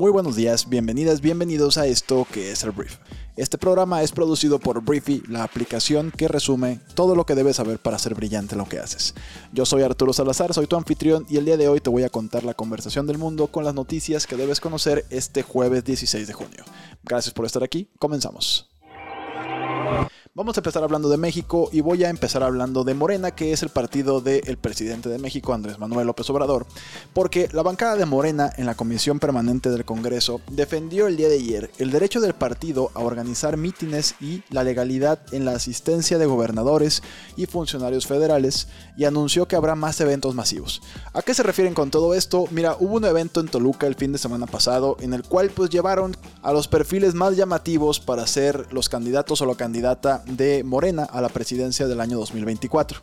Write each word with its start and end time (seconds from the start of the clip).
Muy 0.00 0.10
buenos 0.10 0.34
días, 0.34 0.66
bienvenidas, 0.66 1.20
bienvenidos 1.20 1.76
a 1.76 1.86
esto 1.86 2.26
que 2.32 2.52
es 2.52 2.64
el 2.64 2.70
Brief. 2.70 2.96
Este 3.36 3.58
programa 3.58 4.02
es 4.02 4.12
producido 4.12 4.58
por 4.58 4.82
Briefy, 4.82 5.22
la 5.28 5.44
aplicación 5.44 6.10
que 6.10 6.26
resume 6.26 6.80
todo 6.94 7.14
lo 7.14 7.26
que 7.26 7.34
debes 7.34 7.56
saber 7.56 7.78
para 7.78 7.98
ser 7.98 8.14
brillante 8.14 8.54
en 8.54 8.60
lo 8.60 8.64
que 8.64 8.78
haces. 8.78 9.14
Yo 9.52 9.66
soy 9.66 9.82
Arturo 9.82 10.14
Salazar, 10.14 10.54
soy 10.54 10.66
tu 10.66 10.76
anfitrión 10.76 11.26
y 11.28 11.36
el 11.36 11.44
día 11.44 11.58
de 11.58 11.68
hoy 11.68 11.82
te 11.82 11.90
voy 11.90 12.04
a 12.04 12.08
contar 12.08 12.44
la 12.44 12.54
conversación 12.54 13.06
del 13.06 13.18
mundo 13.18 13.48
con 13.48 13.62
las 13.62 13.74
noticias 13.74 14.26
que 14.26 14.36
debes 14.36 14.58
conocer 14.58 15.04
este 15.10 15.42
jueves 15.42 15.84
16 15.84 16.26
de 16.26 16.32
junio. 16.32 16.64
Gracias 17.04 17.34
por 17.34 17.44
estar 17.44 17.62
aquí, 17.62 17.90
comenzamos. 17.98 18.69
Vamos 20.32 20.56
a 20.56 20.60
empezar 20.60 20.84
hablando 20.84 21.08
de 21.08 21.16
México 21.16 21.68
y 21.72 21.80
voy 21.80 22.04
a 22.04 22.08
empezar 22.08 22.44
hablando 22.44 22.84
de 22.84 22.94
Morena, 22.94 23.32
que 23.32 23.52
es 23.52 23.64
el 23.64 23.68
partido 23.68 24.20
del 24.20 24.58
presidente 24.58 25.08
de 25.08 25.18
México, 25.18 25.52
Andrés 25.52 25.80
Manuel 25.80 26.06
López 26.06 26.30
Obrador, 26.30 26.68
porque 27.12 27.48
la 27.50 27.64
bancada 27.64 27.96
de 27.96 28.06
Morena 28.06 28.48
en 28.56 28.66
la 28.66 28.76
Comisión 28.76 29.18
Permanente 29.18 29.70
del 29.70 29.84
Congreso 29.84 30.40
defendió 30.48 31.08
el 31.08 31.16
día 31.16 31.28
de 31.28 31.34
ayer 31.34 31.72
el 31.78 31.90
derecho 31.90 32.20
del 32.20 32.34
partido 32.34 32.92
a 32.94 33.00
organizar 33.00 33.56
mítines 33.56 34.14
y 34.20 34.44
la 34.50 34.62
legalidad 34.62 35.18
en 35.32 35.44
la 35.44 35.50
asistencia 35.50 36.16
de 36.16 36.26
gobernadores 36.26 37.02
y 37.34 37.46
funcionarios 37.46 38.06
federales 38.06 38.68
y 38.96 39.06
anunció 39.06 39.48
que 39.48 39.56
habrá 39.56 39.74
más 39.74 40.00
eventos 40.00 40.36
masivos. 40.36 40.80
¿A 41.12 41.22
qué 41.22 41.34
se 41.34 41.42
refieren 41.42 41.74
con 41.74 41.90
todo 41.90 42.14
esto? 42.14 42.44
Mira, 42.52 42.76
hubo 42.78 42.98
un 42.98 43.04
evento 43.04 43.40
en 43.40 43.48
Toluca 43.48 43.88
el 43.88 43.96
fin 43.96 44.12
de 44.12 44.18
semana 44.18 44.46
pasado 44.46 44.96
en 45.00 45.12
el 45.12 45.24
cual 45.24 45.50
pues 45.50 45.70
llevaron 45.70 46.16
a 46.42 46.52
los 46.52 46.68
perfiles 46.68 47.14
más 47.14 47.36
llamativos 47.36 47.98
para 47.98 48.28
ser 48.28 48.72
los 48.72 48.88
candidatos 48.88 49.42
o 49.42 49.46
la 49.46 49.56
candidata 49.56 50.19
de 50.26 50.64
Morena 50.64 51.04
a 51.04 51.20
la 51.20 51.28
presidencia 51.28 51.86
del 51.86 52.00
año 52.00 52.18
2024. 52.18 53.00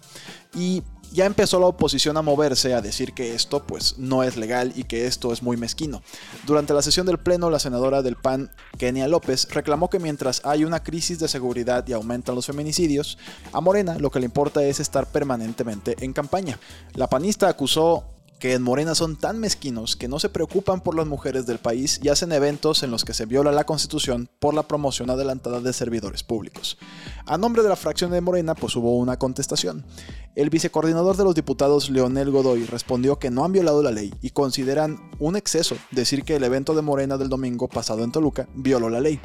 Y 0.55 0.83
ya 1.11 1.25
empezó 1.25 1.59
la 1.59 1.67
oposición 1.67 2.17
a 2.17 2.21
moverse 2.21 2.73
a 2.73 2.81
decir 2.81 3.13
que 3.13 3.33
esto 3.33 3.63
pues 3.65 3.97
no 3.97 4.23
es 4.23 4.37
legal 4.37 4.73
y 4.75 4.83
que 4.83 5.05
esto 5.05 5.31
es 5.31 5.41
muy 5.41 5.57
mezquino. 5.57 6.01
Durante 6.45 6.73
la 6.73 6.81
sesión 6.81 7.05
del 7.05 7.17
pleno, 7.17 7.49
la 7.49 7.59
senadora 7.59 8.01
del 8.01 8.15
PAN, 8.15 8.51
Kenia 8.77 9.07
López, 9.07 9.47
reclamó 9.51 9.89
que 9.89 9.99
mientras 9.99 10.41
hay 10.45 10.65
una 10.65 10.83
crisis 10.83 11.19
de 11.19 11.27
seguridad 11.27 11.87
y 11.87 11.93
aumentan 11.93 12.35
los 12.35 12.45
feminicidios, 12.45 13.17
a 13.53 13.61
Morena 13.61 13.97
lo 13.97 14.11
que 14.11 14.19
le 14.19 14.25
importa 14.25 14.63
es 14.63 14.79
estar 14.79 15.07
permanentemente 15.07 15.95
en 16.01 16.13
campaña. 16.13 16.59
La 16.93 17.07
panista 17.07 17.47
acusó 17.47 18.16
que 18.39 18.53
en 18.53 18.61
Morena 18.61 18.95
son 18.95 19.15
tan 19.15 19.39
mezquinos 19.39 19.95
que 19.95 20.07
no 20.07 20.19
se 20.19 20.29
preocupan 20.29 20.81
por 20.81 20.95
las 20.95 21.07
mujeres 21.07 21.45
del 21.45 21.57
país 21.57 21.99
y 22.03 22.09
hacen 22.09 22.31
eventos 22.31 22.83
en 22.83 22.91
los 22.91 23.03
que 23.03 23.13
se 23.13 23.25
viola 23.25 23.51
la 23.51 23.65
constitución 23.65 24.29
por 24.39 24.53
la 24.53 24.63
promoción 24.63 25.09
adelantada 25.09 25.59
de 25.59 25.73
servidores 25.73 26.23
públicos. 26.23 26.77
A 27.25 27.37
nombre 27.37 27.63
de 27.63 27.69
la 27.69 27.75
fracción 27.75 28.11
de 28.11 28.21
Morena, 28.21 28.53
pues 28.55 28.75
hubo 28.75 28.97
una 28.97 29.17
contestación. 29.17 29.85
El 30.35 30.49
vicecoordinador 30.49 31.17
de 31.17 31.23
los 31.23 31.35
diputados, 31.35 31.89
Leonel 31.89 32.31
Godoy, 32.31 32.65
respondió 32.65 33.17
que 33.17 33.31
no 33.31 33.43
han 33.43 33.53
violado 33.53 33.81
la 33.81 33.91
ley 33.91 34.13
y 34.21 34.29
consideran 34.29 34.99
un 35.19 35.35
exceso 35.35 35.75
decir 35.91 36.23
que 36.23 36.35
el 36.35 36.43
evento 36.43 36.75
de 36.75 36.83
Morena 36.83 37.17
del 37.17 37.29
domingo 37.29 37.67
pasado 37.67 38.03
en 38.03 38.11
Toluca 38.11 38.47
violó 38.53 38.89
la 38.89 38.99
ley. 38.99 39.19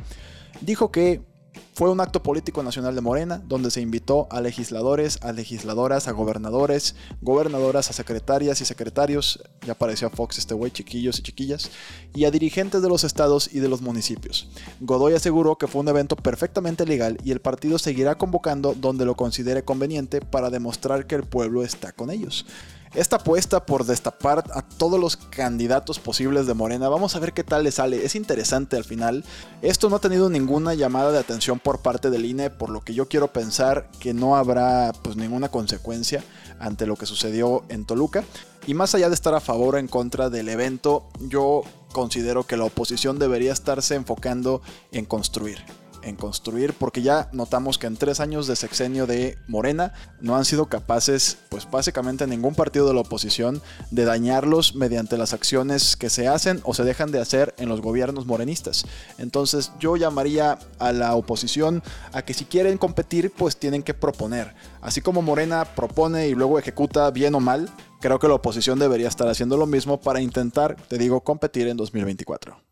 Dijo 0.63 0.91
que 0.91 1.32
fue 1.75 1.91
un 1.91 2.01
acto 2.01 2.23
político 2.23 2.63
nacional 2.63 2.95
de 2.95 3.01
Morena, 3.01 3.43
donde 3.47 3.71
se 3.71 3.81
invitó 3.81 4.29
a 4.31 4.41
legisladores, 4.41 5.19
a 5.23 5.33
legisladoras, 5.33 6.07
a 6.07 6.13
gobernadores, 6.13 6.95
gobernadoras, 7.23 7.89
a 7.91 7.93
secretarias 7.93 8.61
y 8.61 8.65
secretarios, 8.65 9.43
ya 9.67 9.73
apareció 9.73 10.11
Fox 10.11 10.39
este 10.39 10.55
güey, 10.55 10.71
chiquillos 10.71 11.19
y 11.19 11.23
chiquillas, 11.23 11.71
y 12.15 12.25
a 12.25 12.31
dirigentes 12.31 12.83
de 12.83 12.89
los 12.89 13.05
estados 13.05 13.53
y 13.53 13.61
de 13.61 13.69
los 13.69 13.81
municipios. 13.81 14.49
Godoy 14.81 15.15
aseguró 15.15 15.57
que 15.57 15.67
fue 15.67 15.81
un 15.81 15.89
evento 15.89 16.15
perfectamente 16.15 16.87
legal 16.87 17.19
y 17.25 17.31
el 17.31 17.41
partido 17.41 17.79
seguirá 17.79 18.17
convocando 18.17 18.75
donde 18.75 19.05
lo 19.05 19.17
considere 19.17 19.65
conveniente 19.65 20.21
para 20.21 20.51
demostrar 20.51 21.07
que 21.07 21.15
el 21.15 21.25
pueblo 21.25 21.65
está 21.65 21.93
con 21.93 22.11
ellos. 22.11 22.45
Esta 22.95 23.17
apuesta 23.17 23.65
por 23.65 23.87
destapar 23.87 24.45
a 24.53 24.61
todos 24.61 25.01
los 25.01 25.17
candidatos 25.17 25.99
posibles 25.99 26.47
de 26.47 26.53
Morena, 26.53 26.91
vamos 26.91 27.17
a 27.17 27.21
ver 27.21 27.33
qué 27.33 27.43
tal 27.43 27.65
le 27.65 27.73
sale. 27.73 28.05
Es 28.05 28.15
interesante 28.15 28.77
al 28.77 28.85
final. 28.85 29.25
Esto 29.63 29.89
no 29.89 29.97
ha 29.97 30.01
tenido 30.01 30.29
ninguna 30.29 30.75
llamada 30.75 31.11
de 31.11 31.19
atención 31.19 31.59
por 31.59 31.79
parte 31.79 32.11
del 32.11 32.27
INE, 32.27 32.51
por 32.51 32.69
lo 32.69 32.83
que 32.83 32.93
yo 32.93 33.09
quiero 33.09 33.33
pensar 33.33 33.91
que 33.99 34.13
no 34.13 34.37
habrá 34.37 34.93
pues 35.03 35.17
ninguna 35.17 35.49
consecuencia 35.49 36.23
ante 36.59 36.87
lo 36.87 36.97
que 36.97 37.07
sucedió 37.07 37.65
en 37.71 37.87
Toluca. 37.87 38.25
Y 38.67 38.75
más 38.75 38.95
allá 38.95 39.09
de 39.09 39.15
estar 39.15 39.35
a 39.35 39.41
favor 39.41 39.77
o 39.77 39.79
en 39.79 39.89
contra 39.89 40.29
del 40.29 40.51
evento, 40.51 41.09
yo 41.19 41.63
considero 41.93 42.47
que 42.47 42.59
la 42.59 42.65
oposición 42.65 43.19
debería 43.19 43.55
estarse 43.55 43.95
enfocando 43.95 44.61
en 44.93 45.07
construir 45.07 45.65
en 46.03 46.17
construir, 46.17 46.75
porque 46.75 47.03
ya 47.03 47.29
notamos 47.33 47.79
que 47.79 47.87
en 47.87 47.97
tres 47.97 48.21
años 48.21 48.47
de 48.47 48.57
sexenio 48.57 49.07
de 49.07 49.39
Morena 49.49 49.95
no 50.21 50.37
han 50.37 50.45
sido 50.45 50.67
capaces, 50.67 51.39
pues 51.49 51.69
básicamente 51.71 52.27
ningún 52.27 52.55
partido 52.55 52.87
de 52.87 52.95
la 52.95 53.01
oposición, 53.01 53.63
de 53.91 54.05
dañarlos 54.05 54.75
mediante 54.75 55.19
las 55.19 55.33
acciones 55.33 55.97
que 55.97 56.11
se 56.11 56.29
hacen 56.29 56.61
o 56.65 56.75
se 56.75 56.85
dejan 56.85 57.11
de 57.11 57.21
hacer 57.21 57.55
en 57.59 57.69
los 57.69 57.81
gobiernos 57.81 58.27
morenistas. 58.27 58.85
Entonces 59.19 59.73
yo 59.79 59.97
llamaría 59.97 60.59
a 60.79 60.93
la 60.93 61.15
oposición 61.15 61.83
a 62.13 62.23
que 62.23 62.35
si 62.35 62.45
quieren 62.45 62.79
competir, 62.79 63.31
pues 63.31 63.57
tienen 63.57 63.83
que 63.83 63.95
proponer. 63.95 64.55
Así 64.81 65.01
como 65.01 65.23
Morena 65.23 65.65
propone 65.65 66.29
y 66.29 66.35
luego 66.35 66.59
ejecuta 66.59 67.11
bien 67.11 67.35
o 67.35 67.41
mal, 67.41 67.71
creo 68.01 68.19
que 68.19 68.29
la 68.29 68.35
oposición 68.35 68.79
debería 68.79 69.09
estar 69.09 69.29
haciendo 69.29 69.57
lo 69.57 69.67
mismo 69.67 70.01
para 70.01 70.21
intentar, 70.21 70.77
te 70.89 70.99
digo, 70.99 71.21
competir 71.23 71.69
en 71.69 71.77
2024. 71.77 72.72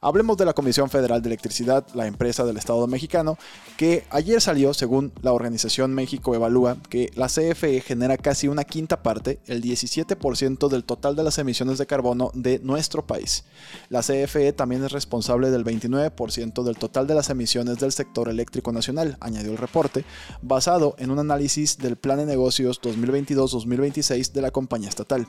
Hablemos 0.00 0.36
de 0.36 0.44
la 0.44 0.52
Comisión 0.52 0.88
Federal 0.90 1.22
de 1.22 1.28
Electricidad, 1.28 1.84
la 1.92 2.06
empresa 2.06 2.44
del 2.44 2.56
Estado 2.56 2.86
mexicano, 2.86 3.36
que 3.76 4.04
ayer 4.10 4.40
salió, 4.40 4.72
según 4.72 5.12
la 5.22 5.32
organización 5.32 5.92
México 5.92 6.36
Evalúa, 6.36 6.76
que 6.88 7.10
la 7.16 7.26
CFE 7.26 7.80
genera 7.80 8.16
casi 8.16 8.46
una 8.46 8.62
quinta 8.62 9.02
parte, 9.02 9.40
el 9.46 9.60
17% 9.60 10.68
del 10.68 10.84
total 10.84 11.16
de 11.16 11.24
las 11.24 11.38
emisiones 11.38 11.78
de 11.78 11.86
carbono 11.86 12.30
de 12.34 12.60
nuestro 12.60 13.08
país. 13.08 13.42
La 13.88 14.02
CFE 14.02 14.52
también 14.52 14.84
es 14.84 14.92
responsable 14.92 15.50
del 15.50 15.64
29% 15.64 16.62
del 16.62 16.76
total 16.76 17.08
de 17.08 17.14
las 17.16 17.28
emisiones 17.30 17.78
del 17.78 17.90
sector 17.90 18.28
eléctrico 18.28 18.70
nacional, 18.70 19.16
añadió 19.18 19.50
el 19.50 19.58
reporte, 19.58 20.04
basado 20.42 20.94
en 20.98 21.10
un 21.10 21.18
análisis 21.18 21.76
del 21.76 21.96
Plan 21.96 22.18
de 22.18 22.26
Negocios 22.26 22.80
2022-2026 22.82 24.30
de 24.30 24.42
la 24.42 24.52
compañía 24.52 24.90
estatal. 24.90 25.26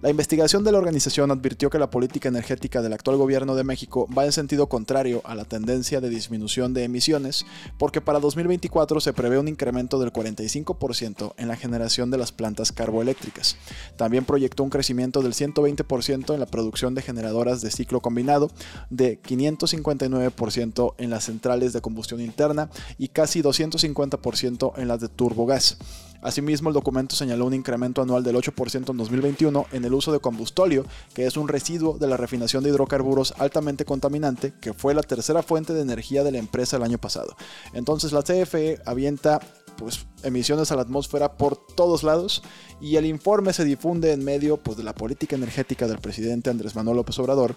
La 0.00 0.08
investigación 0.08 0.64
de 0.64 0.72
la 0.72 0.78
organización 0.78 1.30
advirtió 1.30 1.68
que 1.68 1.78
la 1.78 1.90
política 1.90 2.30
energética 2.30 2.80
del 2.80 2.94
actual 2.94 3.18
gobierno 3.18 3.54
de 3.54 3.64
México 3.64 4.05
va 4.06 4.24
en 4.24 4.32
sentido 4.32 4.68
contrario 4.68 5.22
a 5.24 5.34
la 5.34 5.44
tendencia 5.44 6.00
de 6.00 6.08
disminución 6.08 6.74
de 6.74 6.84
emisiones, 6.84 7.46
porque 7.78 8.00
para 8.00 8.20
2024 8.20 9.00
se 9.00 9.12
prevé 9.12 9.38
un 9.38 9.48
incremento 9.48 9.98
del 9.98 10.12
45% 10.12 11.34
en 11.36 11.48
la 11.48 11.56
generación 11.56 12.10
de 12.10 12.18
las 12.18 12.32
plantas 12.32 12.72
carboeléctricas. 12.72 13.56
También 13.96 14.24
proyectó 14.24 14.62
un 14.62 14.70
crecimiento 14.70 15.22
del 15.22 15.32
120% 15.32 16.34
en 16.34 16.40
la 16.40 16.46
producción 16.46 16.94
de 16.94 17.02
generadoras 17.02 17.60
de 17.60 17.70
ciclo 17.70 18.00
combinado, 18.00 18.50
de 18.90 19.20
559% 19.22 20.94
en 20.98 21.10
las 21.10 21.24
centrales 21.24 21.72
de 21.72 21.80
combustión 21.80 22.20
interna 22.20 22.70
y 22.98 23.08
casi 23.08 23.42
250% 23.42 24.72
en 24.76 24.88
las 24.88 25.00
de 25.00 25.08
turbogás. 25.08 25.78
Asimismo, 26.22 26.70
el 26.70 26.74
documento 26.74 27.16
señaló 27.16 27.46
un 27.46 27.54
incremento 27.54 28.02
anual 28.02 28.22
del 28.22 28.36
8% 28.36 28.90
en 28.90 28.96
2021 28.96 29.66
en 29.72 29.84
el 29.84 29.94
uso 29.94 30.12
de 30.12 30.20
combustóleo, 30.20 30.84
que 31.14 31.26
es 31.26 31.36
un 31.36 31.48
residuo 31.48 31.98
de 31.98 32.06
la 32.06 32.16
refinación 32.16 32.62
de 32.62 32.70
hidrocarburos 32.70 33.34
altamente 33.38 33.84
contaminante, 33.84 34.52
que 34.60 34.72
fue 34.72 34.94
la 34.94 35.02
tercera 35.02 35.42
fuente 35.42 35.72
de 35.72 35.82
energía 35.82 36.24
de 36.24 36.32
la 36.32 36.38
empresa 36.38 36.76
el 36.76 36.82
año 36.82 36.98
pasado. 36.98 37.36
Entonces 37.72 38.12
la 38.12 38.22
CFE 38.22 38.80
avienta 38.84 39.40
pues 39.76 40.06
emisiones 40.26 40.70
a 40.72 40.76
la 40.76 40.82
atmósfera 40.82 41.36
por 41.36 41.56
todos 41.56 42.02
lados 42.02 42.42
y 42.80 42.96
el 42.96 43.06
informe 43.06 43.52
se 43.52 43.64
difunde 43.64 44.12
en 44.12 44.24
medio 44.24 44.58
pues, 44.58 44.76
de 44.76 44.84
la 44.84 44.94
política 44.94 45.36
energética 45.36 45.88
del 45.88 45.98
presidente 45.98 46.50
Andrés 46.50 46.76
Manuel 46.76 46.98
López 46.98 47.18
Obrador, 47.18 47.54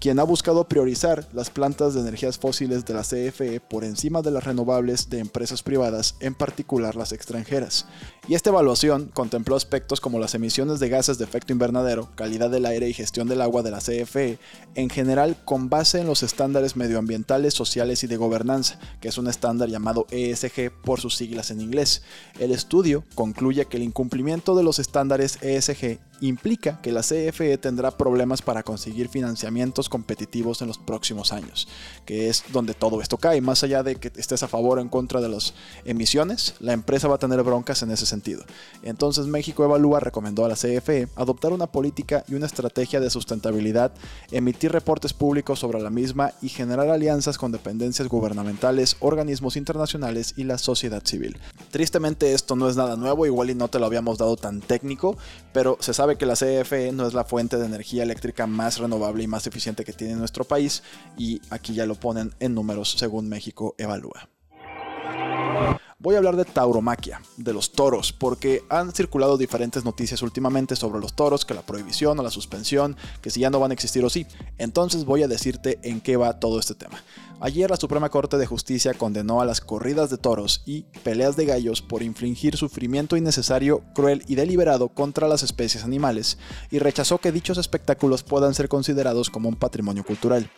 quien 0.00 0.18
ha 0.18 0.22
buscado 0.22 0.64
priorizar 0.64 1.28
las 1.32 1.50
plantas 1.50 1.94
de 1.94 2.00
energías 2.00 2.38
fósiles 2.38 2.84
de 2.84 2.94
la 2.94 3.02
CFE 3.02 3.60
por 3.60 3.84
encima 3.84 4.22
de 4.22 4.30
las 4.30 4.44
renovables 4.44 5.10
de 5.10 5.18
empresas 5.18 5.62
privadas, 5.62 6.16
en 6.20 6.34
particular 6.34 6.96
las 6.96 7.12
extranjeras. 7.12 7.86
Y 8.28 8.34
esta 8.34 8.50
evaluación 8.50 9.10
contempló 9.12 9.56
aspectos 9.56 10.00
como 10.00 10.18
las 10.18 10.34
emisiones 10.34 10.80
de 10.80 10.88
gases 10.88 11.18
de 11.18 11.24
efecto 11.24 11.52
invernadero, 11.52 12.10
calidad 12.14 12.50
del 12.50 12.66
aire 12.66 12.88
y 12.88 12.94
gestión 12.94 13.28
del 13.28 13.40
agua 13.40 13.62
de 13.62 13.72
la 13.72 13.78
CFE, 13.78 14.38
en 14.74 14.90
general 14.90 15.36
con 15.44 15.68
base 15.68 16.00
en 16.00 16.06
los 16.06 16.22
estándares 16.22 16.76
medioambientales, 16.76 17.54
sociales 17.54 18.04
y 18.04 18.06
de 18.06 18.16
gobernanza, 18.16 18.78
que 19.00 19.08
es 19.08 19.18
un 19.18 19.28
estándar 19.28 19.68
llamado 19.68 20.06
ESG 20.10 20.70
por 20.84 21.00
sus 21.00 21.16
siglas 21.16 21.50
en 21.50 21.60
inglés. 21.60 22.02
El 22.38 22.50
estudio 22.50 23.04
concluye 23.14 23.66
que 23.66 23.76
el 23.76 23.82
incumplimiento 23.82 24.54
de 24.54 24.62
los 24.62 24.78
estándares 24.78 25.38
ESG 25.42 25.98
implica 26.22 26.80
que 26.80 26.92
la 26.92 27.02
CFE 27.02 27.58
tendrá 27.58 27.90
problemas 27.90 28.42
para 28.42 28.62
conseguir 28.62 29.08
financiamientos 29.08 29.88
competitivos 29.88 30.62
en 30.62 30.68
los 30.68 30.78
próximos 30.78 31.32
años, 31.32 31.68
que 32.06 32.28
es 32.28 32.44
donde 32.52 32.74
todo 32.74 33.02
esto 33.02 33.18
cae. 33.18 33.40
Más 33.40 33.62
allá 33.64 33.82
de 33.82 33.96
que 33.96 34.12
estés 34.16 34.42
a 34.42 34.48
favor 34.48 34.78
o 34.78 34.80
en 34.80 34.88
contra 34.88 35.20
de 35.20 35.28
las 35.28 35.54
emisiones, 35.84 36.54
la 36.60 36.72
empresa 36.72 37.08
va 37.08 37.16
a 37.16 37.18
tener 37.18 37.42
broncas 37.42 37.82
en 37.82 37.90
ese 37.90 38.06
sentido. 38.06 38.44
Entonces 38.82 39.26
México 39.26 39.64
Evalúa 39.64 40.00
recomendó 40.00 40.44
a 40.44 40.48
la 40.48 40.54
CFE 40.54 41.08
adoptar 41.16 41.52
una 41.52 41.66
política 41.66 42.24
y 42.28 42.34
una 42.34 42.46
estrategia 42.46 43.00
de 43.00 43.10
sustentabilidad, 43.10 43.92
emitir 44.30 44.72
reportes 44.72 45.12
públicos 45.12 45.58
sobre 45.58 45.80
la 45.80 45.90
misma 45.90 46.32
y 46.40 46.48
generar 46.48 46.88
alianzas 46.88 47.36
con 47.36 47.52
dependencias 47.52 48.08
gubernamentales, 48.08 48.96
organismos 49.00 49.56
internacionales 49.56 50.34
y 50.36 50.44
la 50.44 50.58
sociedad 50.58 51.02
civil. 51.04 51.38
Tristemente 51.70 52.32
esto 52.32 52.54
no 52.54 52.68
es 52.68 52.76
nada 52.76 52.96
nuevo, 52.96 53.26
igual 53.26 53.50
y 53.50 53.54
no 53.54 53.68
te 53.68 53.78
lo 53.78 53.86
habíamos 53.86 54.18
dado 54.18 54.36
tan 54.36 54.60
técnico, 54.60 55.16
pero 55.52 55.76
se 55.80 55.94
sabe 55.94 56.11
que 56.16 56.26
la 56.26 56.34
CFE 56.34 56.92
no 56.92 57.06
es 57.06 57.14
la 57.14 57.24
fuente 57.24 57.56
de 57.56 57.66
energía 57.66 58.02
eléctrica 58.02 58.46
más 58.46 58.78
renovable 58.78 59.22
y 59.22 59.26
más 59.26 59.46
eficiente 59.46 59.84
que 59.84 59.92
tiene 59.92 60.14
nuestro 60.14 60.44
país 60.44 60.82
y 61.16 61.40
aquí 61.50 61.74
ya 61.74 61.86
lo 61.86 61.94
ponen 61.94 62.34
en 62.40 62.54
números 62.54 62.94
según 62.98 63.28
México 63.28 63.74
Evalúa. 63.78 64.31
Voy 66.02 66.16
a 66.16 66.18
hablar 66.18 66.34
de 66.34 66.44
tauromaquia, 66.44 67.22
de 67.36 67.52
los 67.52 67.70
toros, 67.70 68.12
porque 68.12 68.64
han 68.68 68.90
circulado 68.90 69.38
diferentes 69.38 69.84
noticias 69.84 70.20
últimamente 70.22 70.74
sobre 70.74 71.00
los 71.00 71.14
toros, 71.14 71.44
que 71.44 71.54
la 71.54 71.62
prohibición 71.62 72.18
o 72.18 72.24
la 72.24 72.30
suspensión, 72.32 72.96
que 73.20 73.30
si 73.30 73.38
ya 73.38 73.50
no 73.50 73.60
van 73.60 73.70
a 73.70 73.74
existir 73.74 74.04
o 74.04 74.10
sí. 74.10 74.26
Entonces 74.58 75.04
voy 75.04 75.22
a 75.22 75.28
decirte 75.28 75.78
en 75.84 76.00
qué 76.00 76.16
va 76.16 76.40
todo 76.40 76.58
este 76.58 76.74
tema. 76.74 77.04
Ayer 77.44 77.70
la 77.70 77.76
Suprema 77.76 78.08
Corte 78.08 78.36
de 78.36 78.46
Justicia 78.46 78.94
condenó 78.94 79.40
a 79.40 79.44
las 79.44 79.60
corridas 79.60 80.10
de 80.10 80.16
toros 80.16 80.62
y 80.64 80.82
peleas 81.02 81.36
de 81.36 81.44
gallos 81.44 81.82
por 81.82 82.02
infligir 82.04 82.56
sufrimiento 82.56 83.16
innecesario, 83.16 83.82
cruel 83.94 84.22
y 84.28 84.36
deliberado 84.36 84.88
contra 84.88 85.26
las 85.26 85.42
especies 85.42 85.82
animales 85.82 86.38
y 86.70 86.78
rechazó 86.78 87.18
que 87.18 87.32
dichos 87.32 87.58
espectáculos 87.58 88.22
puedan 88.22 88.54
ser 88.54 88.68
considerados 88.68 89.28
como 89.28 89.48
un 89.48 89.56
patrimonio 89.56 90.04
cultural. 90.04 90.50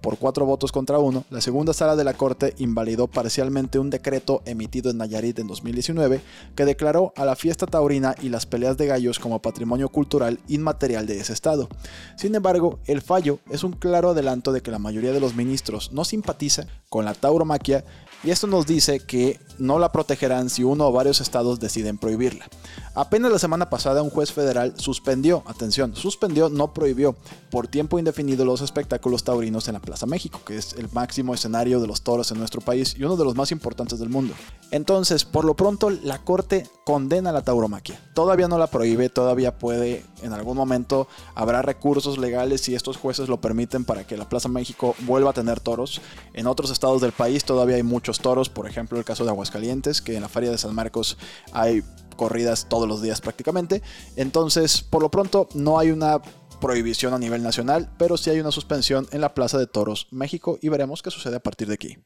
Por 0.00 0.18
cuatro 0.18 0.44
votos 0.44 0.72
contra 0.72 0.98
uno, 0.98 1.24
la 1.30 1.40
segunda 1.40 1.74
sala 1.74 1.94
de 1.94 2.02
la 2.02 2.14
Corte 2.14 2.54
invalidó 2.58 3.06
parcialmente 3.06 3.78
un 3.78 3.90
decreto 3.90 4.42
emitido 4.44 4.91
Nayarit 4.96 5.38
en 5.38 5.46
2019 5.46 6.20
que 6.54 6.64
declaró 6.64 7.12
a 7.16 7.24
la 7.24 7.36
fiesta 7.36 7.66
taurina 7.66 8.14
y 8.22 8.28
las 8.28 8.46
peleas 8.46 8.76
de 8.76 8.86
gallos 8.86 9.18
como 9.18 9.42
patrimonio 9.42 9.88
cultural 9.88 10.40
inmaterial 10.48 11.06
de 11.06 11.20
ese 11.20 11.32
estado. 11.32 11.68
Sin 12.16 12.34
embargo, 12.34 12.80
el 12.86 13.02
fallo 13.02 13.38
es 13.50 13.64
un 13.64 13.72
claro 13.72 14.10
adelanto 14.10 14.52
de 14.52 14.62
que 14.62 14.70
la 14.70 14.78
mayoría 14.78 15.12
de 15.12 15.20
los 15.20 15.34
ministros 15.34 15.92
no 15.92 16.04
simpatizan 16.04 16.68
con 16.88 17.04
la 17.04 17.14
tauromaquia 17.14 17.84
y 18.24 18.30
esto 18.30 18.46
nos 18.46 18.66
dice 18.66 19.00
que 19.00 19.40
no 19.58 19.78
la 19.78 19.92
protegerán 19.92 20.50
si 20.50 20.64
uno 20.64 20.86
o 20.86 20.92
varios 20.92 21.20
estados 21.20 21.60
deciden 21.60 21.98
prohibirla. 21.98 22.48
Apenas 22.94 23.32
la 23.32 23.38
semana 23.38 23.70
pasada 23.70 24.02
un 24.02 24.10
juez 24.10 24.32
federal 24.32 24.74
suspendió, 24.76 25.42
atención, 25.46 25.96
suspendió, 25.96 26.48
no 26.50 26.74
prohibió, 26.74 27.16
por 27.50 27.68
tiempo 27.68 27.98
indefinido 27.98 28.44
los 28.44 28.60
espectáculos 28.60 29.24
taurinos 29.24 29.66
en 29.68 29.74
la 29.74 29.80
Plaza 29.80 30.04
México, 30.04 30.40
que 30.44 30.58
es 30.58 30.74
el 30.74 30.90
máximo 30.92 31.32
escenario 31.32 31.80
de 31.80 31.86
los 31.86 32.02
toros 32.02 32.30
en 32.30 32.38
nuestro 32.38 32.60
país 32.60 32.94
y 32.98 33.04
uno 33.04 33.16
de 33.16 33.24
los 33.24 33.34
más 33.34 33.50
importantes 33.50 33.98
del 33.98 34.10
mundo. 34.10 34.34
Entonces, 34.70 35.24
por 35.24 35.44
lo 35.44 35.54
pronto, 35.54 35.90
la 35.90 36.18
Corte 36.18 36.66
condena 36.84 37.32
la 37.32 37.42
tauromaquia. 37.42 38.00
Todavía 38.14 38.48
no 38.48 38.58
la 38.58 38.66
prohíbe, 38.66 39.08
todavía 39.08 39.58
puede, 39.58 40.04
en 40.22 40.32
algún 40.32 40.56
momento, 40.56 41.08
habrá 41.34 41.62
recursos 41.62 42.18
legales 42.18 42.62
si 42.62 42.74
estos 42.74 42.96
jueces 42.96 43.28
lo 43.28 43.40
permiten 43.40 43.84
para 43.84 44.04
que 44.06 44.16
la 44.16 44.28
Plaza 44.28 44.48
México 44.48 44.94
vuelva 45.00 45.30
a 45.30 45.34
tener 45.34 45.60
toros. 45.60 46.00
En 46.34 46.46
otros 46.46 46.70
estados 46.70 47.00
del 47.00 47.12
país 47.12 47.44
todavía 47.44 47.76
hay 47.76 47.82
muchos 47.82 48.11
toros, 48.20 48.48
por 48.48 48.68
ejemplo 48.68 48.98
el 48.98 49.04
caso 49.04 49.24
de 49.24 49.30
Aguascalientes, 49.30 50.02
que 50.02 50.16
en 50.16 50.22
la 50.22 50.28
Feria 50.28 50.50
de 50.50 50.58
San 50.58 50.74
Marcos 50.74 51.18
hay 51.52 51.82
corridas 52.16 52.66
todos 52.68 52.88
los 52.88 53.02
días 53.02 53.20
prácticamente. 53.20 53.82
Entonces, 54.16 54.82
por 54.82 55.02
lo 55.02 55.10
pronto, 55.10 55.48
no 55.54 55.78
hay 55.78 55.90
una 55.90 56.20
prohibición 56.60 57.12
a 57.12 57.18
nivel 57.18 57.42
nacional, 57.42 57.90
pero 57.98 58.16
sí 58.16 58.30
hay 58.30 58.40
una 58.40 58.52
suspensión 58.52 59.08
en 59.10 59.20
la 59.20 59.34
Plaza 59.34 59.58
de 59.58 59.66
Toros 59.66 60.06
México 60.10 60.58
y 60.62 60.68
veremos 60.68 61.02
qué 61.02 61.10
sucede 61.10 61.36
a 61.36 61.40
partir 61.40 61.68
de 61.68 61.74
aquí. 61.74 61.98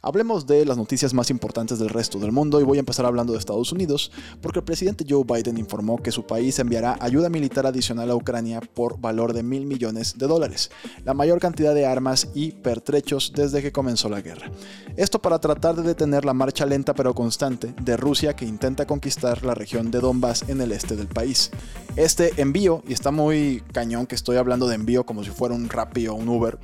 Hablemos 0.00 0.46
de 0.46 0.64
las 0.64 0.76
noticias 0.76 1.12
más 1.12 1.28
importantes 1.28 1.80
del 1.80 1.88
resto 1.88 2.20
del 2.20 2.30
mundo 2.30 2.60
y 2.60 2.64
voy 2.64 2.78
a 2.78 2.80
empezar 2.80 3.04
hablando 3.04 3.32
de 3.32 3.40
Estados 3.40 3.72
Unidos, 3.72 4.12
porque 4.40 4.60
el 4.60 4.64
presidente 4.64 5.04
Joe 5.08 5.24
Biden 5.24 5.58
informó 5.58 6.00
que 6.00 6.12
su 6.12 6.24
país 6.24 6.56
enviará 6.60 6.96
ayuda 7.00 7.28
militar 7.28 7.66
adicional 7.66 8.08
a 8.10 8.14
Ucrania 8.14 8.60
por 8.60 9.00
valor 9.00 9.32
de 9.32 9.42
mil 9.42 9.66
millones 9.66 10.16
de 10.16 10.28
dólares, 10.28 10.70
la 11.04 11.14
mayor 11.14 11.40
cantidad 11.40 11.74
de 11.74 11.84
armas 11.84 12.28
y 12.32 12.52
pertrechos 12.52 13.32
desde 13.34 13.60
que 13.60 13.72
comenzó 13.72 14.08
la 14.08 14.20
guerra. 14.20 14.52
Esto 14.96 15.20
para 15.20 15.40
tratar 15.40 15.74
de 15.74 15.82
detener 15.82 16.24
la 16.24 16.34
marcha 16.34 16.64
lenta 16.64 16.94
pero 16.94 17.12
constante 17.12 17.74
de 17.82 17.96
Rusia 17.96 18.36
que 18.36 18.44
intenta 18.44 18.86
conquistar 18.86 19.44
la 19.44 19.54
región 19.54 19.90
de 19.90 19.98
Donbass 19.98 20.48
en 20.48 20.60
el 20.60 20.70
este 20.70 20.94
del 20.94 21.08
país. 21.08 21.50
Este 21.96 22.40
envío, 22.40 22.84
y 22.86 22.92
está 22.92 23.10
muy 23.10 23.64
cañón 23.72 24.06
que 24.06 24.14
estoy 24.14 24.36
hablando 24.36 24.68
de 24.68 24.76
envío 24.76 25.04
como 25.04 25.24
si 25.24 25.30
fuera 25.30 25.56
un 25.56 25.68
Rappi 25.68 26.06
o 26.06 26.14
un 26.14 26.28
Uber, 26.28 26.56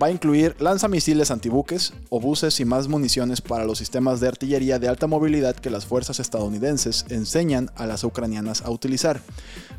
va 0.00 0.06
a 0.06 0.10
incluir 0.10 0.56
lanzamisiles 0.58 1.30
antibuques, 1.30 1.92
obuses 2.08 2.60
y 2.60 2.64
más 2.64 2.88
municiones 2.88 3.42
para 3.42 3.66
los 3.66 3.76
sistemas 3.76 4.20
de 4.20 4.28
artillería 4.28 4.78
de 4.78 4.88
alta 4.88 5.06
movilidad 5.06 5.54
que 5.54 5.68
las 5.68 5.84
fuerzas 5.84 6.18
estadounidenses 6.18 7.04
enseñan 7.10 7.70
a 7.76 7.86
las 7.86 8.02
ucranianas 8.02 8.62
a 8.62 8.70
utilizar. 8.70 9.20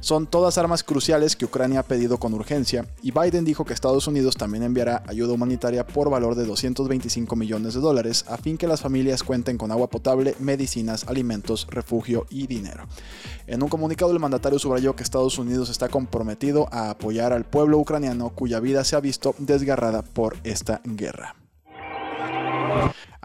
Son 0.02 0.28
todas 0.28 0.58
armas 0.60 0.84
cruciales 0.84 1.36
que 1.36 1.46
Ucrania 1.46 1.80
ha 1.80 1.84
pedido 1.84 2.20
con 2.20 2.34
urgencia 2.34 2.86
y 3.02 3.12
Biden 3.12 3.44
dijo 3.44 3.66
que 3.66 3.74
Estados 3.74 4.06
Unidos 4.06 4.36
también 4.36 4.64
enviará 4.64 5.02
ayuda 5.08 5.34
humanitaria 5.34 5.88
por 5.88 6.12
valor 6.12 6.36
de 6.36 6.46
225 6.46 7.36
millones 7.36 7.74
de 7.74 7.80
dólares 7.80 8.26
a 8.28 8.38
fin 8.38 8.58
que 8.58 8.68
las 8.68 8.82
familias 8.82 9.24
cuenten 9.24 9.58
con 9.58 9.72
agua 9.72 9.90
potable, 9.90 10.36
medicinas, 10.40 11.06
alimentos, 11.08 11.66
refugio 11.72 12.28
y 12.30 12.46
dinero. 12.46 12.84
En 13.48 13.64
un 13.64 13.70
comunicado 13.70 14.12
el 14.12 14.20
mandatario 14.20 14.60
subrayó 14.60 14.96
que 14.96 15.04
Estados 15.04 15.40
Unidos 15.40 15.70
está 15.70 15.90
comprometido 15.90 16.68
a 16.72 16.92
apoyar 16.92 17.34
al 17.34 17.46
pueblo 17.46 17.80
ucraniano 17.80 18.30
cuya 18.30 18.60
vida 18.60 18.84
se 18.84 18.96
ha 18.96 19.00
visto 19.00 19.36
desgarrada 19.40 20.03
por 20.14 20.38
esta 20.44 20.82
guerra. 20.84 21.36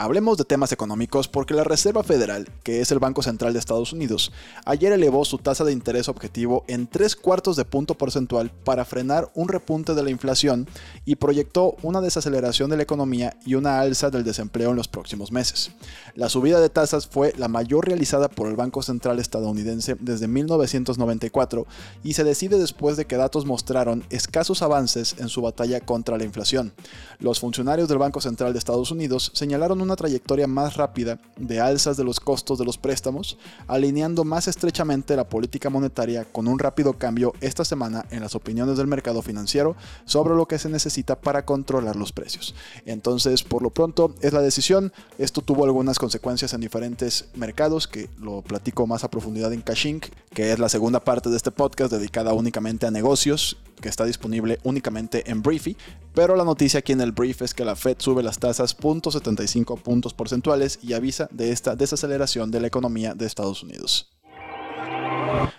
Hablemos 0.00 0.38
de 0.38 0.44
temas 0.44 0.70
económicos 0.70 1.26
porque 1.26 1.54
la 1.54 1.64
Reserva 1.64 2.04
Federal, 2.04 2.48
que 2.62 2.80
es 2.80 2.92
el 2.92 3.00
Banco 3.00 3.20
Central 3.20 3.52
de 3.52 3.58
Estados 3.58 3.92
Unidos, 3.92 4.30
ayer 4.64 4.92
elevó 4.92 5.24
su 5.24 5.38
tasa 5.38 5.64
de 5.64 5.72
interés 5.72 6.08
objetivo 6.08 6.62
en 6.68 6.86
tres 6.86 7.16
cuartos 7.16 7.56
de 7.56 7.64
punto 7.64 7.96
porcentual 7.96 8.52
para 8.62 8.84
frenar 8.84 9.28
un 9.34 9.48
repunte 9.48 9.96
de 9.96 10.04
la 10.04 10.10
inflación 10.10 10.68
y 11.04 11.16
proyectó 11.16 11.74
una 11.82 12.00
desaceleración 12.00 12.70
de 12.70 12.76
la 12.76 12.84
economía 12.84 13.36
y 13.44 13.56
una 13.56 13.80
alza 13.80 14.08
del 14.08 14.22
desempleo 14.22 14.70
en 14.70 14.76
los 14.76 14.86
próximos 14.86 15.32
meses. 15.32 15.72
La 16.14 16.28
subida 16.28 16.60
de 16.60 16.70
tasas 16.70 17.08
fue 17.08 17.32
la 17.36 17.48
mayor 17.48 17.84
realizada 17.84 18.28
por 18.28 18.46
el 18.46 18.54
Banco 18.54 18.82
Central 18.82 19.18
estadounidense 19.18 19.96
desde 19.98 20.28
1994 20.28 21.66
y 22.04 22.12
se 22.12 22.22
decide 22.22 22.56
después 22.56 22.96
de 22.96 23.06
que 23.06 23.16
datos 23.16 23.46
mostraron 23.46 24.04
escasos 24.10 24.62
avances 24.62 25.16
en 25.18 25.28
su 25.28 25.42
batalla 25.42 25.80
contra 25.80 26.16
la 26.16 26.24
inflación. 26.24 26.72
Los 27.18 27.40
funcionarios 27.40 27.88
del 27.88 27.98
Banco 27.98 28.20
Central 28.20 28.52
de 28.52 28.60
Estados 28.60 28.92
Unidos 28.92 29.32
señalaron 29.34 29.88
una 29.88 29.96
trayectoria 29.96 30.46
más 30.46 30.76
rápida 30.76 31.19
de 31.38 31.61
alzas 31.61 31.96
de 31.96 32.05
los 32.05 32.20
costos 32.20 32.58
de 32.58 32.64
los 32.64 32.76
préstamos, 32.76 33.38
alineando 33.67 34.23
más 34.23 34.46
estrechamente 34.46 35.17
la 35.17 35.29
política 35.29 35.70
monetaria 35.70 36.25
con 36.25 36.46
un 36.46 36.58
rápido 36.58 36.93
cambio 36.93 37.32
esta 37.40 37.65
semana 37.65 38.05
en 38.10 38.20
las 38.20 38.34
opiniones 38.34 38.77
del 38.77 38.86
mercado 38.86 39.22
financiero 39.22 39.77
sobre 40.05 40.34
lo 40.34 40.46
que 40.46 40.58
se 40.58 40.69
necesita 40.69 41.19
para 41.19 41.46
controlar 41.46 41.96
los 41.96 42.12
precios. 42.12 42.55
Entonces, 42.84 43.43
por 43.43 43.62
lo 43.62 43.70
pronto, 43.70 44.15
es 44.20 44.34
la 44.34 44.43
decisión. 44.43 44.93
Esto 45.17 45.41
tuvo 45.41 45.65
algunas 45.65 45.98
consecuencias 45.98 46.53
en 46.53 46.60
diferentes 46.60 47.29
mercados, 47.34 47.89
que 47.89 48.10
lo 48.19 48.43
platico 48.43 48.86
más 48.86 49.05
a 49.05 49.10
profundidad 49.10 49.53
en 49.53 49.62
Cashing, 49.62 50.01
que 50.34 50.53
es 50.53 50.58
la 50.58 50.69
segunda 50.69 51.01
parte 51.01 51.31
de 51.31 51.36
este 51.36 51.51
podcast 51.51 51.91
dedicada 51.91 52.34
únicamente 52.34 52.86
a 52.86 52.91
negocios 52.91 53.56
que 53.81 53.89
está 53.89 54.05
disponible 54.05 54.58
únicamente 54.63 55.31
en 55.31 55.43
Briefy, 55.43 55.77
pero 56.15 56.37
la 56.37 56.44
noticia 56.44 56.81
aquí 56.81 56.93
en 56.93 57.01
el 57.01 57.13
brief 57.13 57.43
es 57.43 57.55
que 57.55 57.65
la 57.65 57.77
Fed 57.77 57.97
sube 57.99 58.23
las 58.23 58.39
tasas 58.39 58.77
0.75 58.77 59.81
puntos 59.81 60.15
porcentuales 60.15 60.79
y 60.82 60.94
avisa 60.94 61.29
de 61.31 61.53
esta 61.53 61.77
desaceleración 61.77 62.51
de 62.51 62.61
la 62.61 62.67
economía 62.67 63.15
de 63.15 63.27
Estados 63.27 63.63
Unidos. 63.63 64.18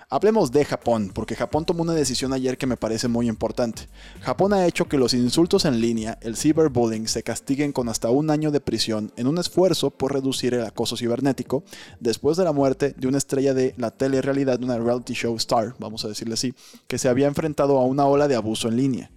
Hablemos 0.09 0.51
de 0.51 0.65
Japón, 0.65 1.12
porque 1.13 1.36
Japón 1.36 1.65
tomó 1.65 1.83
una 1.83 1.93
decisión 1.93 2.33
ayer 2.33 2.57
que 2.57 2.65
me 2.65 2.77
parece 2.77 3.07
muy 3.07 3.27
importante. 3.27 3.88
Japón 4.21 4.53
ha 4.53 4.65
hecho 4.65 4.88
que 4.88 4.98
los 4.98 5.13
insultos 5.13 5.65
en 5.65 5.79
línea, 5.79 6.17
el 6.21 6.36
cyberbullying, 6.36 7.07
se 7.07 7.24
castiguen 7.24 7.71
con 7.71 7.89
hasta 7.89 8.09
un 8.09 8.29
año 8.29 8.51
de 8.51 8.59
prisión 8.59 9.12
en 9.17 9.27
un 9.27 9.38
esfuerzo 9.38 9.91
por 9.91 10.13
reducir 10.13 10.53
el 10.53 10.65
acoso 10.65 10.98
cibernético 10.98 11.63
después 12.00 12.38
de 12.38 12.43
la 12.43 12.53
muerte 12.53 12.95
de 12.98 13.07
una 13.07 13.17
estrella 13.17 13.53
de 13.53 13.75
la 13.77 13.91
telerrealidad, 13.91 14.63
una 14.63 14.77
reality 14.79 15.13
show 15.13 15.36
star, 15.36 15.75
vamos 15.79 16.03
a 16.05 16.07
decirle 16.07 16.33
así, 16.33 16.53
que 16.88 16.98
se 16.98 17.09
había 17.09 17.27
enfrentado 17.27 17.77
a 17.77 17.86
una 17.86 18.05
ola 18.05 18.27
de 18.27 18.36
abuso 18.36 18.67
en 18.67 18.77
línea. 18.77 19.12